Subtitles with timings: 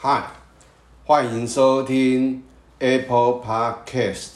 [0.00, 0.30] 嗨，
[1.04, 2.40] 欢迎收听
[2.78, 4.28] Apple Podcast。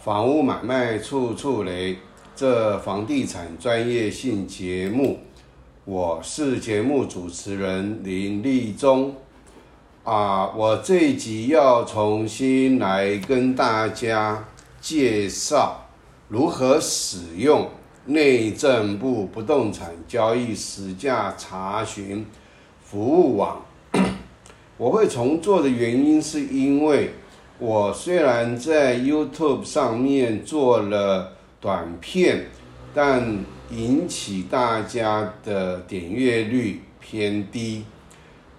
[0.00, 1.98] 房屋买卖处处雷，
[2.34, 5.20] 这房地产专业性节目，
[5.84, 9.14] 我是节目主持人林立忠。
[10.02, 14.44] 啊，我这集要重新来跟大家
[14.80, 15.86] 介绍
[16.26, 17.70] 如何使用
[18.06, 22.26] 内政部不动产交易实价查询
[22.82, 23.62] 服务网。
[24.78, 27.10] 我会重做的原因是因为
[27.58, 32.46] 我虽然在 YouTube 上面做了短片，
[32.94, 37.84] 但引起大家的点阅率偏低。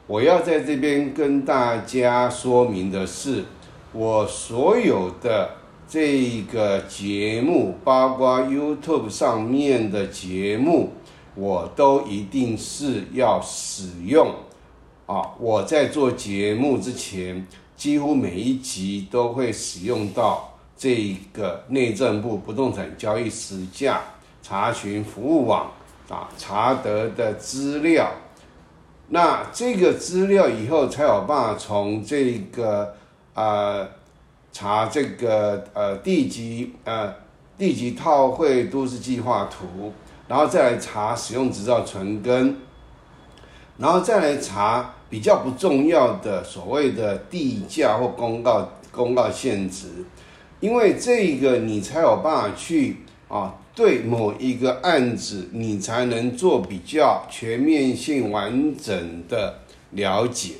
[0.07, 3.45] 我要在这边跟大家说明的是，
[3.93, 5.51] 我所有的
[5.87, 10.89] 这个节目，包括 YouTube 上面的节目，
[11.35, 14.35] 我都一定是要使用
[15.09, 15.27] 啊！
[15.39, 24.01] 我在做节目之前，几乎每一集都会使用到这一个内政部不动产交易实价
[24.43, 25.71] 查询服务网
[26.09, 28.11] 啊查得的资料。
[29.07, 32.93] 那这个资料以后才有办法从这个
[33.33, 33.89] 呃
[34.51, 37.11] 查这个呃地级呃
[37.57, 39.91] 地级套会都市计划图，
[40.27, 42.55] 然后再来查使用执照存根，
[43.77, 49.87] 然后再来查比较不重要的所谓的地价或公告公告限值，
[50.59, 53.55] 因为这个你才有办法去啊。
[53.75, 59.59] 对某一个案子，你才能做比较全面性、完整的
[59.91, 60.55] 了解。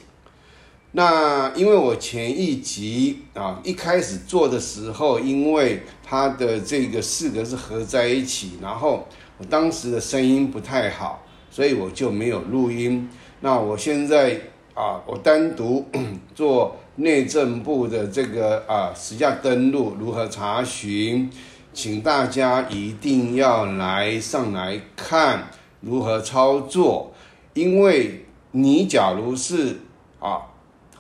[0.94, 9.06] 那因为我前一集啊一开始做的时候，因为它的这个四个是合在一起，然后
[9.38, 13.10] 我当时的声音不太好，所以我就没有录音。
[13.42, 14.40] 那我现在
[14.74, 15.86] 啊，我单独
[16.36, 21.30] 做内政部的这个啊实价登录如何查询。
[21.72, 25.50] 请大家一定要来上来看
[25.82, 27.14] 如何操作，
[27.54, 29.78] 因为你假如是
[30.20, 30.42] 啊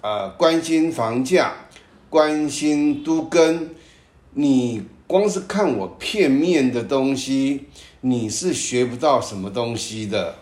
[0.02, 1.53] 呃关心房价、
[2.08, 3.72] 关心都跟，
[4.36, 7.66] 你光是看我片面的东西，
[8.02, 10.36] 你是学不到什么东西的。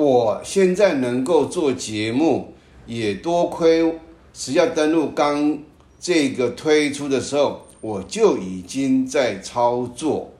[0.00, 2.54] 我现在能够做节目，
[2.86, 3.98] 也多亏
[4.32, 5.58] 实价登录刚
[5.98, 7.66] 这个推出的时候。
[7.82, 10.30] 我就已经在操作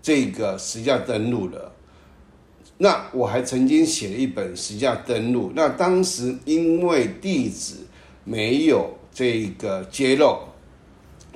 [0.00, 1.70] 这个实价登录了。
[2.78, 5.52] 那我还曾经写了一本实价登录。
[5.54, 7.74] 那当时因为地址
[8.24, 10.38] 没有这个揭露，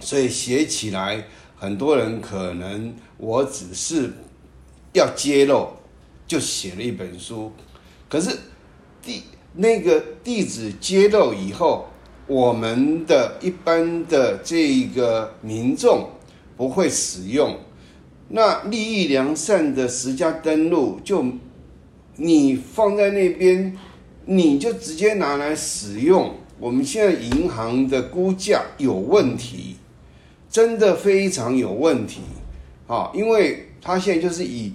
[0.00, 1.22] 所以写起来
[1.56, 4.10] 很多人可能我只是
[4.94, 5.68] 要揭露，
[6.26, 7.52] 就写了一本书。
[8.10, 8.36] 可是
[9.02, 9.22] 地
[9.54, 11.86] 那个地址揭露以后。
[12.26, 16.10] 我们的一般的这个民众
[16.56, 17.58] 不会使用，
[18.28, 21.24] 那利益良善的十家登录，就
[22.14, 23.76] 你放在那边，
[24.26, 26.36] 你就直接拿来使用。
[26.60, 29.74] 我们现在银行的估价有问题，
[30.48, 32.20] 真的非常有问题
[32.86, 33.10] 啊！
[33.12, 34.72] 因为它现在就是以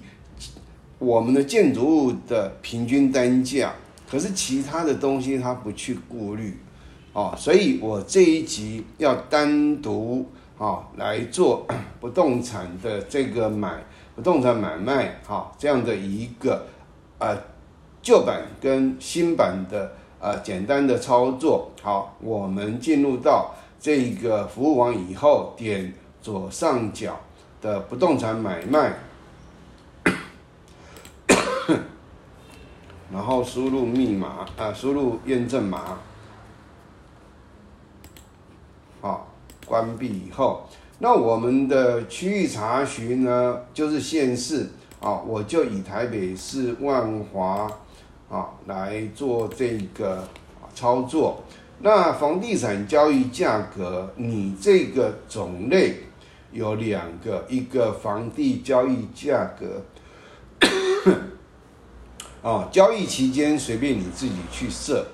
[0.98, 3.74] 我们的建筑物的平均单价，
[4.10, 6.58] 可是其他的东西它不去顾虑。
[7.12, 10.26] 哦，所以我这一集要单独
[10.58, 11.66] 啊来做
[11.98, 13.82] 不动产的这个买
[14.14, 16.66] 不动产买卖，哈，这样的一个
[17.18, 17.36] 呃
[18.02, 21.70] 旧版跟新版的呃简单的操作。
[21.82, 27.18] 好，我们进入到这个服务网以后，点左上角
[27.62, 28.92] 的不动产买卖，
[33.12, 35.98] 然后输入密码啊，输入验证码。
[39.00, 39.32] 好，
[39.64, 40.68] 关闭以后，
[40.98, 47.70] 那我们的区域查询呢，就是县市啊，我就以台北市万华
[48.28, 50.26] 啊来做这个
[50.74, 51.44] 操作。
[51.78, 55.96] 那房地产交易价格，你这个种类
[56.50, 59.82] 有两个，一个房地交易价格，
[62.46, 65.04] 哦，交易期间随便你自己去设，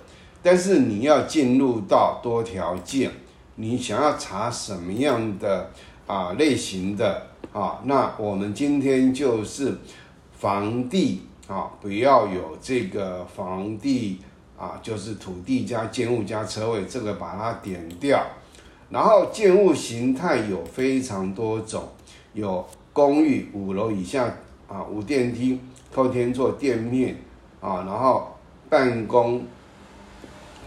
[0.43, 3.11] 但是你要进入到多条件。
[3.55, 5.71] 你想要查什么样的
[6.07, 7.81] 啊类型的啊？
[7.85, 9.79] 那我们今天就是
[10.39, 14.21] 房地啊，不要有这个房地
[14.59, 18.23] 啊，就是土地加建物加车位，这个把它点掉。
[18.91, 21.89] 然后建物形态有非常多种，
[22.35, 24.37] 有公寓五楼以下
[24.73, 25.61] 啊，无电梯，
[25.93, 27.15] 透天做店面
[27.61, 28.35] 啊，然后
[28.71, 29.43] 办公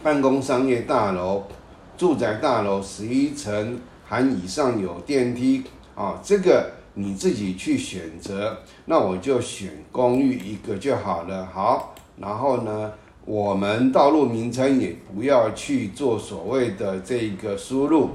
[0.04, 1.44] 办公商业大楼、
[1.98, 5.64] 住宅大楼十一层含以上有电梯
[5.96, 8.56] 啊，这个你自己去选择。
[8.86, 11.44] 那我就选公寓一个就好了。
[11.52, 12.94] 好，然后呢，
[13.26, 18.12] 我们道路名称也不要去做所谓的这个输入，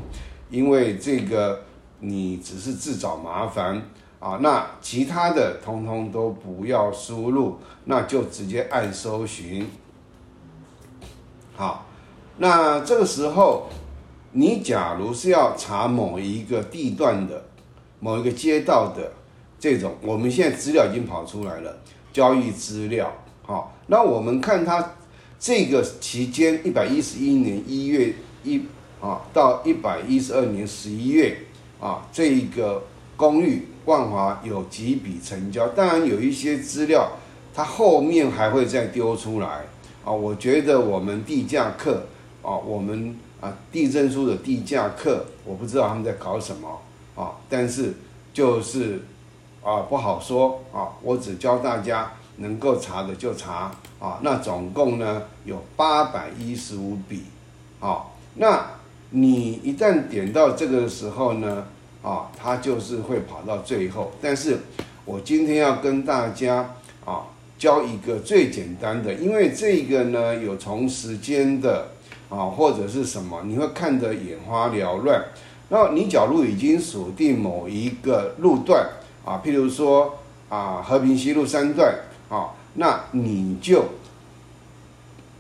[0.50, 1.62] 因为这个
[1.98, 3.82] 你只是自找麻烦。
[4.20, 7.56] 啊，那其他的通通都不要输入，
[7.87, 9.67] 那就直接按搜寻。
[11.56, 11.87] 好，
[12.37, 13.70] 那这个时候，
[14.32, 17.44] 你假如是要查某一个地段的、
[17.99, 19.11] 某一个街道的
[19.58, 21.78] 这种，我们现在资料已经跑出来了，
[22.12, 23.11] 交易资料。
[23.43, 24.96] 好，那我们看它
[25.38, 28.14] 这个期间，一百一十一年一月
[28.44, 28.67] 一
[29.00, 31.38] 啊到一百一十二年十一月
[31.81, 32.82] 啊，这一个
[33.17, 33.67] 公寓。
[33.90, 37.10] 万华有几笔成交，当然有一些资料，
[37.52, 39.64] 它后面还会再丢出来
[40.04, 40.12] 啊。
[40.12, 42.06] 我觉得我们地价课
[42.40, 46.81] 啊，我们啊地震书的地价课，我不知道他们在搞什么
[47.16, 47.92] 啊，但是
[48.32, 49.02] 就是
[49.60, 50.94] 啊不好说啊。
[51.02, 54.20] 我只教大家能够查的就查啊。
[54.22, 57.25] 那总共呢有八百一十五笔
[57.81, 58.04] 啊。
[58.36, 58.64] 那
[59.10, 61.66] 你一旦点到这个时候呢？
[62.02, 64.58] 啊，它就是会跑到最后，但是
[65.05, 66.75] 我今天要跟大家
[67.05, 67.25] 啊
[67.58, 71.88] 教一个最简单的，因为这个呢有从时间的
[72.31, 75.23] 啊或者是什么，你会看得眼花缭乱。
[75.69, 78.88] 那你假如已经锁定某一个路段
[79.25, 80.19] 啊，譬如说
[80.49, 81.94] 啊和平西路三段
[82.29, 83.85] 啊，那你就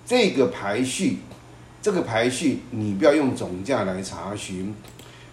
[0.04, 1.18] 这个排序，
[1.80, 4.74] 这个排序你不要用总价来查询。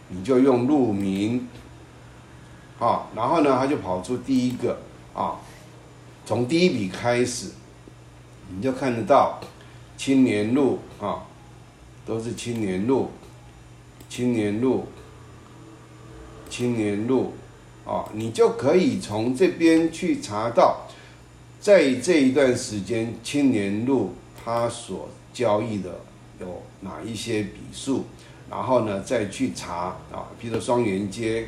[0.09, 1.47] 你就用路名，
[2.79, 4.79] 啊，然后呢，他就跑出第一个
[5.13, 5.39] 啊，
[6.25, 7.51] 从第一笔开始，
[8.49, 9.39] 你就看得到
[9.97, 11.25] 青年路啊，
[12.05, 13.11] 都是青年路，
[14.07, 14.87] 青年路，
[16.49, 17.33] 青年路，
[17.85, 20.87] 啊，你就可以从这边去查到，
[21.59, 24.13] 在这一段时间青年路
[24.45, 25.99] 它所交易的
[26.39, 28.05] 有哪一些笔数。
[28.49, 31.47] 然后呢，再去查啊，比如说双元街，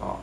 [0.00, 0.16] 啊，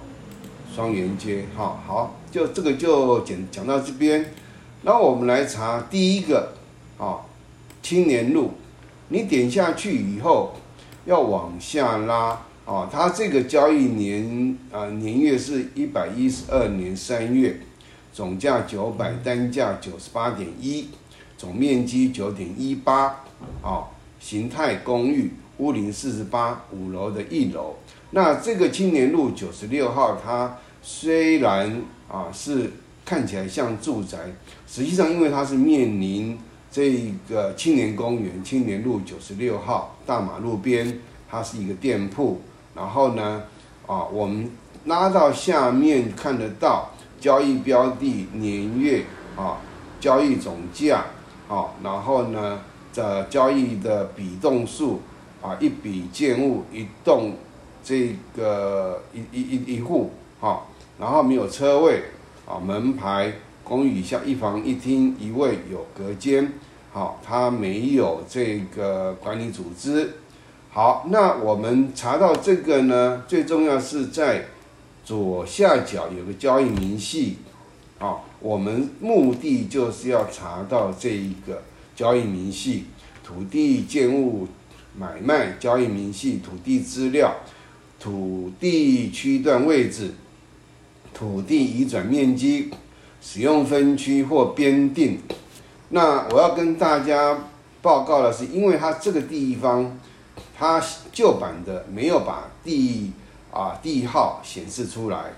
[0.74, 4.34] 双元街，哈，好，就这个就讲讲到这边。
[4.82, 6.54] 那我们来查第一个，
[6.98, 7.22] 啊，
[7.84, 8.54] 青年路，
[9.10, 10.56] 你点下去以后，
[11.06, 17.60] 要往下拉，啊，它这个交易年啊年月是一百一十二年三月，
[18.12, 20.90] 总价九百，单价九十八点一，
[21.38, 23.24] 总面积九点一八，
[23.62, 23.86] 啊，
[24.20, 25.32] 形态公寓。
[25.58, 27.76] 屋龄四十八，五楼的一楼。
[28.12, 32.72] 那这个青年路九十六号，它虽然啊是
[33.04, 34.18] 看起来像住宅，
[34.68, 36.38] 实际上因为它是面临
[36.72, 41.00] 这个青年公园，青年路九十六号大马路边，
[41.30, 42.40] 它是一个店铺。
[42.76, 43.44] 然后呢，
[43.88, 44.52] 啊，我们
[44.86, 49.04] 拉到下面看得到交易标的年月
[49.36, 49.58] 啊，
[50.00, 51.04] 交易总价
[51.50, 52.62] 啊，然后呢，
[52.94, 55.02] 这交易的比动数。
[55.48, 57.32] 啊，一笔建物一栋，
[57.82, 60.12] 这个一一一一户，
[60.42, 60.66] 哈，
[61.00, 62.02] 然后没有车位，
[62.46, 63.32] 啊，门牌，
[63.64, 66.52] 公寓以下一房一厅一卫有隔间，
[66.92, 70.16] 好，它没有这个管理组织，
[70.70, 74.48] 好，那我们查到这个呢，最重要是在
[75.06, 77.38] 左下角有个交易明细，
[78.00, 81.64] 啊，我们目的就是要查到这一个
[81.96, 82.88] 交易明细，
[83.24, 84.46] 土地建物。
[84.98, 87.36] 买卖交易明细、土地资料、
[88.00, 90.12] 土地区段位置、
[91.14, 92.72] 土地移转面积、
[93.22, 95.20] 使用分区或编定。
[95.90, 97.38] 那我要跟大家
[97.82, 100.00] 报告的是，因为它这个地方，
[100.58, 103.12] 它旧版的没有把地
[103.52, 105.34] 啊地号显示出来。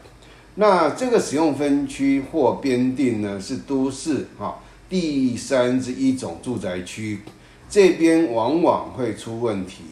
[0.55, 7.19] 那这个使用分区或编定呢，是都市哈第三之一种住宅区。
[7.69, 9.83] 这边往往会出问题，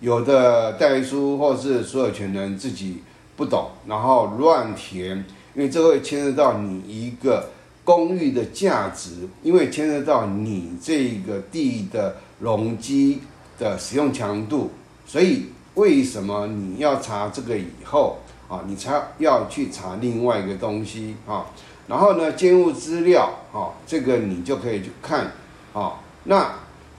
[0.00, 3.00] 有的代书或是所有权人自己
[3.36, 5.24] 不懂，然后乱填，
[5.54, 7.50] 因为这会牵涉到你一个
[7.84, 13.20] 公寓的价值，因为牵涉到你这个地的容积
[13.56, 14.72] 的使用强度，
[15.06, 21.46] 所以为什么你要查这个以后啊，你才要去查另外一个东西啊？
[21.86, 25.30] 然后呢，建物资料啊，这个你就可以去看
[25.72, 26.52] 啊，那。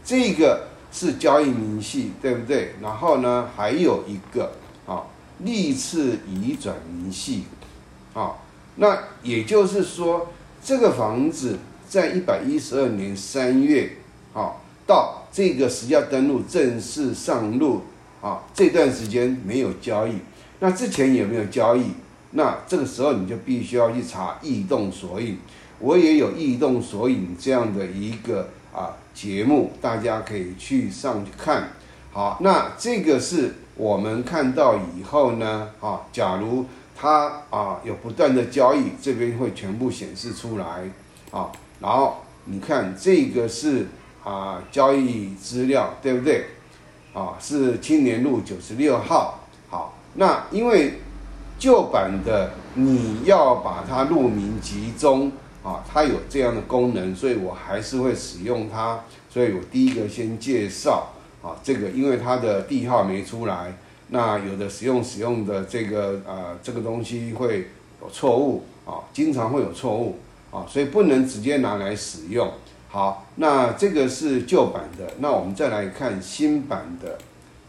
[0.04, 2.76] 这个是交易明细，对不对？
[2.82, 4.52] 然后呢，还有一个
[4.86, 5.04] 啊，
[5.40, 7.46] 历次移转明细，
[8.14, 8.34] 啊，
[8.76, 10.28] 那也就是说，
[10.64, 11.58] 这个房子
[11.88, 13.98] 在一百一十二年三月，
[14.34, 14.54] 啊，
[14.86, 17.84] 到这个实价登录正式上路
[18.22, 20.18] 啊，这段时间没有交易，
[20.60, 21.86] 那之前有没有交易？
[22.32, 25.38] 那这个时候你就必须要去查异动索引，
[25.80, 31.70] 我也有异动索引这样的一个啊节目，大家可以去上去看。
[32.12, 36.65] 好，那这个是我们看到以后呢，啊，假如
[36.96, 40.65] 它啊有不断的交易，这边会全部显示出来，
[41.32, 43.88] 啊，然后你看这个是
[44.24, 46.46] 啊交易资料，对不对？
[47.13, 49.39] 啊，是青年路九十六号。
[49.70, 51.00] 好，那因为
[51.60, 55.32] 旧版的你要把它路名集中
[55.63, 59.00] 啊，它有这样的功能，所以我还是会使用它。
[59.29, 63.75] 所以我第一个先介绍啊，这个因为它的地号没出来，
[64.10, 67.70] 那有的使用使用的这个呃这个东西会
[68.01, 70.20] 有错误啊，经常会有错误
[70.51, 72.51] 啊，所以不能直接拿来使用。
[72.89, 77.17] 好，那这个是旧版的，那我们再来看新版的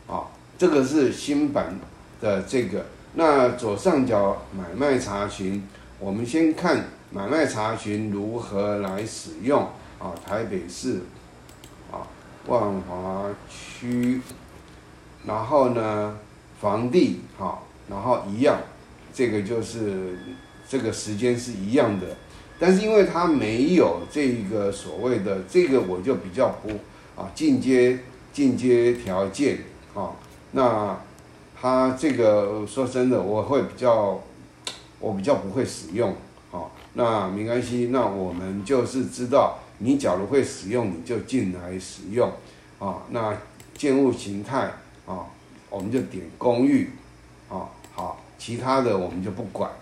[0.07, 1.79] 啊，这个是新版
[2.21, 2.85] 的这个。
[3.15, 5.67] 那左上角买卖查询，
[5.99, 6.85] 我们先看
[7.15, 9.63] 买卖查询如何来使用
[10.01, 10.13] 啊。
[10.27, 11.03] 台北市
[11.93, 12.03] 啊，
[12.47, 14.21] 万华区，
[15.25, 16.19] 然后呢，
[16.61, 18.59] 房地哈，然后一样，
[19.13, 20.19] 这个就是
[20.69, 22.17] 这个时间是一样的，
[22.59, 26.71] 但是因为它没有这个所谓的这个，我就比较不
[27.21, 28.01] 啊进阶
[28.33, 29.61] 进阶条件
[29.95, 30.11] 啊，
[30.51, 30.99] 那。
[31.57, 34.21] 它这个说真的，我会比较，
[34.99, 36.15] 我比较不会使用，
[36.95, 42.33] 那没关系，那我们就是知道，你假如会使用，你就进来使用，
[42.79, 43.37] 啊，那
[43.77, 44.71] 建物形态
[45.05, 45.27] 啊，
[45.69, 46.91] 我们就点公寓，
[47.49, 49.73] 啊，好，其他的我们就不管，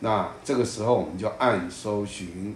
[0.00, 2.54] 那这个时候我们就按搜寻。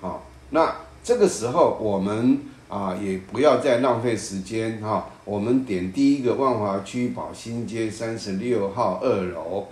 [0.00, 2.40] 好那这个时候我们
[2.74, 9.68] 啊也不要再浪费时间哈，我们点第一个万华区宝兴街三十六号二楼。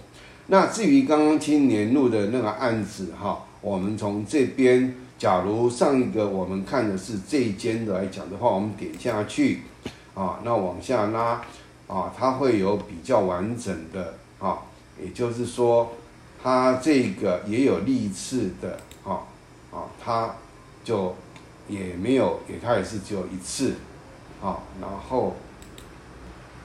[0.47, 9.63] 那至于刚刚青年路的那个案子哈，我们从这边，假如上一个我们看的是这一间的来讲的话，我们点下去
[10.15, 11.43] 啊，那往下拉
[11.89, 14.59] 啊，它会有比较完整的啊，
[15.03, 15.91] 也就是说
[16.41, 19.27] 它这个也有历次的啊
[19.73, 20.33] 啊它。
[20.85, 21.15] 就
[21.73, 23.77] 也没有，也他也是只有一次，
[24.43, 25.35] 啊，然后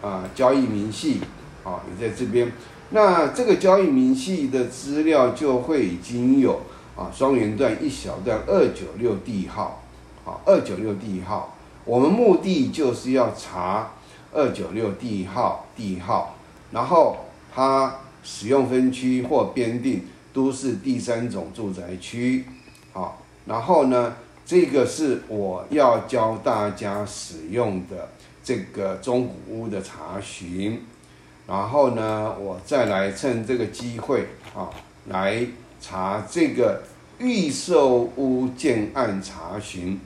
[0.02, 1.22] 啊，交易明细
[1.64, 2.52] 啊也在这边，
[2.90, 6.62] 那这个交易明细的资料就会已经有
[6.98, 9.82] 啊，双元段一小段二九六地号，
[10.26, 13.92] 啊，二九六地号，我们目的就是要查
[14.34, 16.36] 二九六地号地号，
[16.72, 22.46] 然后它使用分区或编定都是第三种住宅区，
[22.92, 23.24] 好。
[23.48, 24.14] 然后呢，
[24.48, 28.10] 这个是我要教大家使用的
[28.42, 30.82] 这个中古屋的查询。
[31.46, 34.70] 然后呢，我再来趁这个机会啊，
[35.10, 35.46] 来
[35.82, 36.82] 查这个
[37.20, 40.00] 预售屋建案查询。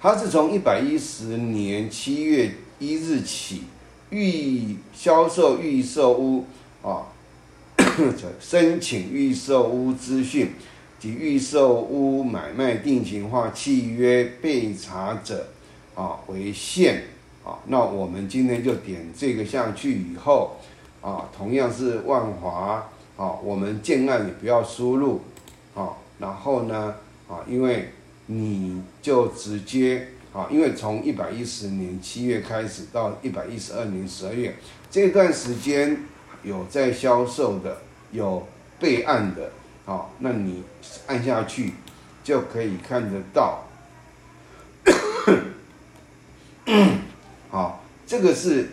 [0.00, 3.64] 它是从一百一十年七月一日起，
[4.10, 6.44] 预销售预售屋
[6.80, 7.06] 啊，
[8.38, 10.52] 申请预售屋资讯。
[10.98, 15.48] 及预售屋买卖定型化契约被查者，
[15.94, 17.02] 啊为限，
[17.44, 20.56] 啊，那我们今天就点这个下去以后，
[21.02, 25.20] 啊，同样是万华，啊，我们建案也不要输入，
[25.74, 26.94] 啊，然后呢，
[27.28, 27.90] 啊，因为
[28.26, 34.56] 你就直接，啊，因为从一百一十年七月开始到一百一十二年十二月
[34.90, 35.98] 这段时间
[36.42, 38.46] 有在销售的，有
[38.80, 39.50] 备案的。
[39.86, 40.64] 好，那你
[41.06, 41.74] 按下去
[42.24, 43.62] 就可以看得到。
[47.48, 48.68] 好，这个是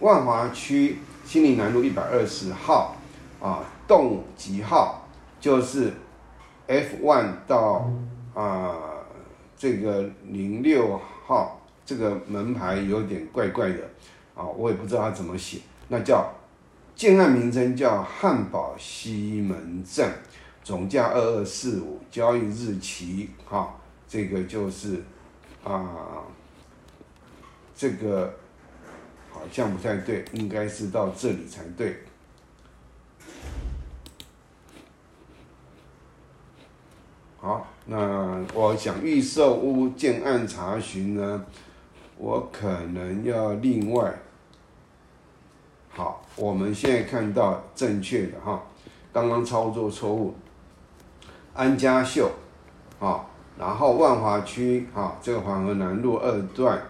[0.00, 2.96] 万华区新林南路一百二十号
[3.40, 5.08] 啊，栋几号
[5.40, 5.94] 就是
[6.66, 7.90] F one 到
[8.34, 8.76] 啊
[9.56, 13.88] 这个零六号，这个门牌有点怪怪的
[14.34, 16.30] 啊，我也不知道它怎么写，那叫。
[16.96, 20.10] 建案名称叫汉堡西门镇，
[20.64, 23.76] 总价二二四五，交易日期哈，
[24.08, 25.02] 这个就是
[25.62, 26.24] 啊，
[27.76, 28.34] 这个
[29.30, 31.98] 好像不太对，应该是到这里才对。
[37.36, 41.44] 好，那我想预售屋建案查询呢，
[42.16, 44.18] 我可能要另外。
[45.96, 48.62] 好，我们现在看到正确的哈，
[49.14, 50.34] 刚刚操作错误，
[51.54, 52.30] 安家秀，
[53.00, 53.24] 啊，
[53.58, 56.82] 然后万华区啊，这个黄河南路二段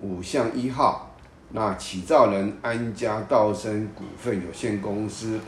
[0.00, 1.14] 五巷一号，
[1.50, 5.38] 那起造人安家道生股份有限公司，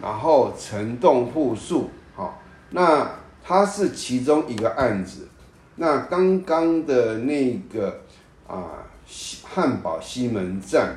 [0.00, 3.10] 然后城栋户数，好，那
[3.42, 5.26] 它是其中一个案子，
[5.74, 8.02] 那刚刚的那个
[8.46, 8.86] 啊，
[9.42, 10.96] 汉堡西门站。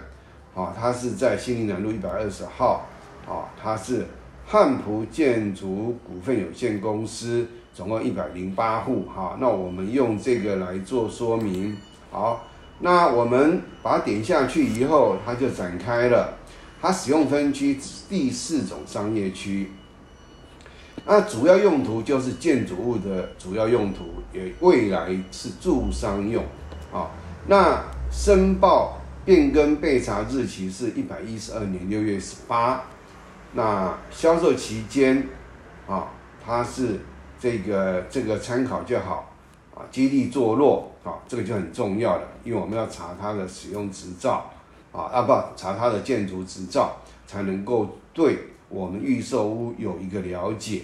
[0.55, 2.85] 啊，它是在新林南路一百二十号，
[3.27, 4.05] 啊，它是
[4.45, 11.75] 汉普建筑股份有限公司，总共一百零八户，哈，那我们用这个来做说明，
[12.11, 12.45] 好，
[12.81, 16.35] 那我们把它点下去以后，它就展开了，
[16.79, 19.71] 它使用分区第四种商业区，
[21.03, 26.43] 那主要用途就是建筑物的主要用途，也未来是住商用，
[26.93, 27.09] 啊，
[27.47, 27.81] 那
[28.11, 28.99] 申报。
[29.25, 32.83] 变更备查日期是一百一十二年六月十八，
[33.53, 35.25] 那销售期间，
[35.87, 36.09] 啊，
[36.45, 36.99] 它是
[37.39, 39.33] 这个这个参考就好，
[39.73, 44.51] 啊，基地坐落，啊，这个就很重要了，因为我们要查它的使用执照，
[44.91, 50.81] 啊啊不，查它的建筑执照，才能够对我们预售屋有一个了解，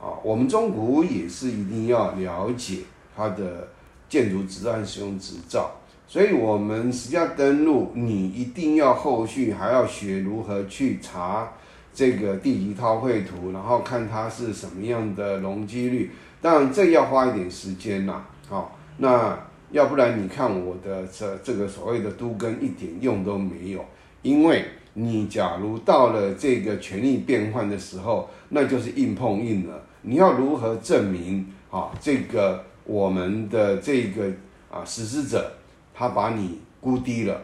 [0.00, 2.80] 啊，我们中古也是一定要了解
[3.16, 3.68] 它的
[4.08, 5.70] 建筑执照和使用执照。
[6.08, 11.52] 所以，我们实际上登录，你一定要后续还要学如何去查
[11.92, 16.12] 这个地级套绘图，然后看它是什么样的容积率。
[16.40, 18.24] 当然，这要花一点时间呐。
[18.48, 19.36] 好，那
[19.72, 23.84] 要不然你看我的这这个所谓的都跟一点用都没有，
[24.22, 29.82] 因为你假如到了这个权力变换的时候，那就是硬碰硬了。
[30.02, 31.90] 你要如何证明啊？
[32.00, 34.28] 这个我们的这个
[34.70, 35.50] 啊实施者。
[35.98, 37.40] 他把你估低了，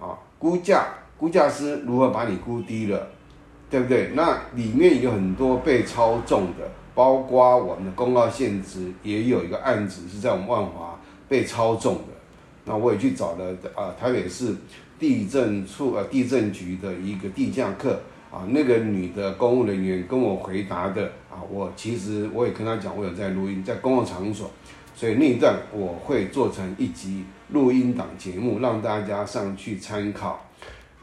[0.00, 3.06] 啊，估价估价师如何把你估低了，
[3.70, 4.10] 对不对？
[4.14, 10.98] 那里面有很多被操纵的，包括我们的公告限值也有一个案子是在我们万华
[11.28, 12.02] 被操纵的。
[12.64, 14.54] 那我也去找了啊，台北市
[14.98, 18.00] 地震处呃地震局的一个地价课
[18.32, 24.50] 啊，那个女的公务人员跟我回答的啊，我其实我也跟她讲，我有在录音，在公共场所。
[24.98, 30.44] 所以那一段我会做成一集录音档节目，让大家上去参考。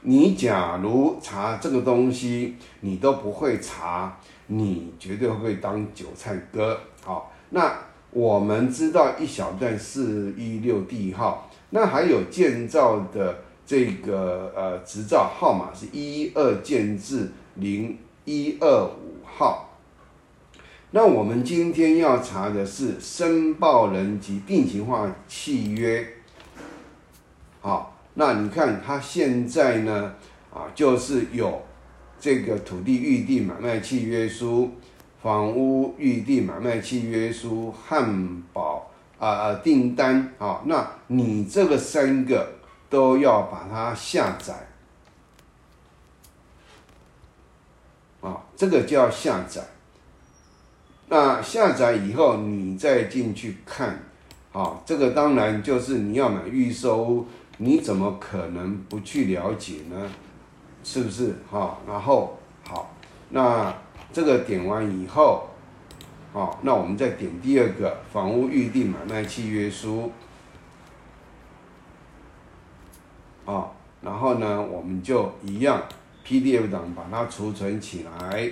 [0.01, 6.77] 你假如查这个东西，你都不会查，你绝对会当韭菜割。
[7.05, 7.73] 好，那
[8.11, 19.69] 我们知道一小段四一六 D 号，那还有建造的这个呃执照号码是一二建制零一二五号。
[20.91, 26.07] 那我们今天要查的是申报人及定型化契约。
[27.59, 30.13] 好，那你看他现在呢，
[30.53, 31.61] 啊，就是有
[32.17, 34.71] 这个土地预定买卖契约书、
[35.21, 40.33] 房屋预定买卖契约书、汉堡啊啊订单。
[40.37, 42.53] 啊，那你这个三个
[42.89, 44.67] 都要把它下载。
[48.21, 49.61] 啊，这个叫下载。
[51.07, 54.03] 那下载以后，你再进去看，
[54.51, 57.23] 啊，这个当然就是你要买预售，
[57.57, 60.09] 你怎么可能不去了解呢？
[60.83, 61.35] 是不是？
[61.49, 62.91] 哈，然后好，
[63.29, 63.71] 那
[64.11, 65.47] 这个点完以后，
[66.33, 70.11] 好，那我们再点第二个房屋预定买卖契约书，
[73.45, 73.69] 啊，
[74.01, 75.83] 然后呢，我们就一样
[76.25, 78.49] PDF 档把它储存起来，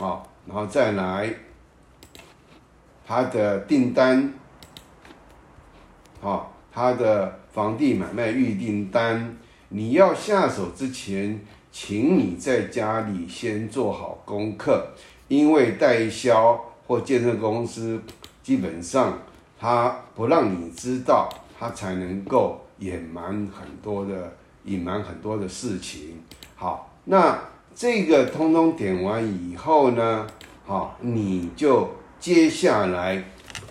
[0.00, 0.22] 啊。
[0.44, 1.32] 然后再来，
[3.06, 4.32] 他的订单，
[6.20, 9.36] 好，他的房地买卖预订单，
[9.68, 14.88] 你要下手之前，请你在家里先做好功课，
[15.28, 18.02] 因为代销或建设公司
[18.42, 19.18] 基本上
[19.60, 21.28] 他不让你知道，
[21.58, 26.20] 他才能够隐瞒很多的隐瞒很多的事情。
[26.56, 27.51] 好，那。
[27.74, 30.26] 这个通通点完以后呢，
[30.64, 31.88] 好，你就
[32.20, 33.22] 接下来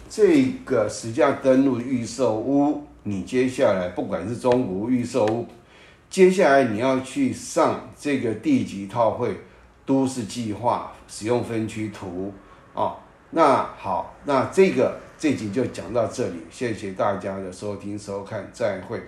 [0.10, 5.48] 这个实价登录预售屋，你接下来不管是中国预售屋，
[6.10, 9.40] 接下来你要去上这个地级套会
[9.86, 12.34] 都市计划使用分区图
[12.74, 12.96] 啊。
[13.30, 19.02] 那好，那这个这集就讲到这里，谢谢大家的收听收看，再会。